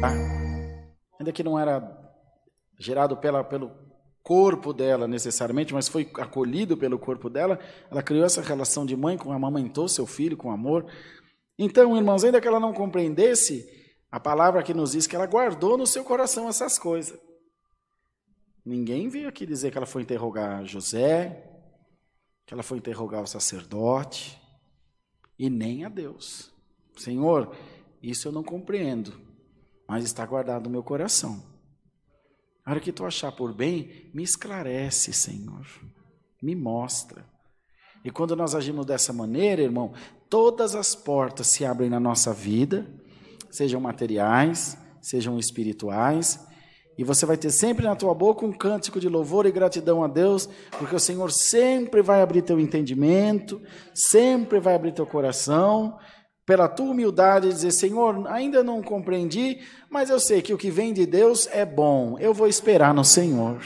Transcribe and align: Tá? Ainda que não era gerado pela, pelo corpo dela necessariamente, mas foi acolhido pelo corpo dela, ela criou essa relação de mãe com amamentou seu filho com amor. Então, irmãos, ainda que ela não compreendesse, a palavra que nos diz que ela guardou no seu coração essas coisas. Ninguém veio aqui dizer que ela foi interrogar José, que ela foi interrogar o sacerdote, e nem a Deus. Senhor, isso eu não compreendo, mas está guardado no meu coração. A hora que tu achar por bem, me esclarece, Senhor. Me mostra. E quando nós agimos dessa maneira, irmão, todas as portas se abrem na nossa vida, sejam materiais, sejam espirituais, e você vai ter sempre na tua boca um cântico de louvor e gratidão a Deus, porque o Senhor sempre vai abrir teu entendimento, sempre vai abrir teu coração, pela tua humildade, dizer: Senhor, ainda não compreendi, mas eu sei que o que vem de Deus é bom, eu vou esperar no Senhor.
Tá? 0.00 0.10
Ainda 1.18 1.32
que 1.32 1.42
não 1.42 1.58
era 1.58 2.04
gerado 2.78 3.16
pela, 3.16 3.42
pelo 3.42 3.70
corpo 4.22 4.72
dela 4.72 5.06
necessariamente, 5.06 5.74
mas 5.74 5.86
foi 5.86 6.10
acolhido 6.18 6.76
pelo 6.76 6.98
corpo 6.98 7.28
dela, 7.28 7.58
ela 7.90 8.02
criou 8.02 8.24
essa 8.24 8.40
relação 8.40 8.86
de 8.86 8.96
mãe 8.96 9.18
com 9.18 9.32
amamentou 9.32 9.86
seu 9.86 10.06
filho 10.06 10.36
com 10.36 10.50
amor. 10.50 10.86
Então, 11.58 11.96
irmãos, 11.96 12.24
ainda 12.24 12.40
que 12.40 12.48
ela 12.48 12.58
não 12.58 12.72
compreendesse, 12.72 13.68
a 14.10 14.18
palavra 14.18 14.62
que 14.62 14.72
nos 14.72 14.92
diz 14.92 15.06
que 15.06 15.14
ela 15.14 15.26
guardou 15.26 15.76
no 15.76 15.86
seu 15.86 16.04
coração 16.04 16.48
essas 16.48 16.78
coisas. 16.78 17.18
Ninguém 18.64 19.08
veio 19.08 19.28
aqui 19.28 19.44
dizer 19.44 19.70
que 19.70 19.76
ela 19.76 19.86
foi 19.86 20.02
interrogar 20.02 20.64
José, 20.64 21.50
que 22.46 22.54
ela 22.54 22.62
foi 22.62 22.78
interrogar 22.78 23.22
o 23.22 23.26
sacerdote, 23.26 24.40
e 25.38 25.50
nem 25.50 25.84
a 25.84 25.88
Deus. 25.88 26.52
Senhor, 26.96 27.54
isso 28.02 28.28
eu 28.28 28.32
não 28.32 28.42
compreendo, 28.42 29.12
mas 29.88 30.04
está 30.04 30.24
guardado 30.24 30.64
no 30.64 30.70
meu 30.70 30.82
coração. 30.82 31.42
A 32.64 32.70
hora 32.70 32.80
que 32.80 32.92
tu 32.92 33.04
achar 33.04 33.32
por 33.32 33.52
bem, 33.52 34.10
me 34.14 34.22
esclarece, 34.22 35.12
Senhor. 35.12 35.66
Me 36.42 36.54
mostra. 36.54 37.24
E 38.04 38.10
quando 38.10 38.36
nós 38.36 38.54
agimos 38.54 38.86
dessa 38.86 39.12
maneira, 39.12 39.62
irmão, 39.62 39.92
todas 40.30 40.74
as 40.74 40.94
portas 40.94 41.48
se 41.48 41.64
abrem 41.64 41.90
na 41.90 42.00
nossa 42.00 42.32
vida, 42.32 42.86
sejam 43.50 43.80
materiais, 43.80 44.76
sejam 45.00 45.38
espirituais, 45.38 46.46
e 46.96 47.04
você 47.04 47.26
vai 47.26 47.36
ter 47.36 47.50
sempre 47.50 47.84
na 47.84 47.96
tua 47.96 48.14
boca 48.14 48.46
um 48.46 48.52
cântico 48.52 49.00
de 49.00 49.08
louvor 49.08 49.46
e 49.46 49.52
gratidão 49.52 50.04
a 50.04 50.08
Deus, 50.08 50.48
porque 50.78 50.94
o 50.94 51.00
Senhor 51.00 51.30
sempre 51.30 52.02
vai 52.02 52.22
abrir 52.22 52.42
teu 52.42 52.60
entendimento, 52.60 53.60
sempre 53.92 54.60
vai 54.60 54.74
abrir 54.74 54.92
teu 54.92 55.06
coração, 55.06 55.96
pela 56.46 56.68
tua 56.68 56.90
humildade, 56.90 57.48
dizer: 57.48 57.72
Senhor, 57.72 58.26
ainda 58.28 58.62
não 58.62 58.82
compreendi, 58.82 59.58
mas 59.90 60.10
eu 60.10 60.20
sei 60.20 60.42
que 60.42 60.54
o 60.54 60.58
que 60.58 60.70
vem 60.70 60.92
de 60.92 61.06
Deus 61.06 61.48
é 61.50 61.64
bom, 61.64 62.16
eu 62.18 62.34
vou 62.34 62.46
esperar 62.46 62.94
no 62.94 63.04
Senhor. 63.04 63.60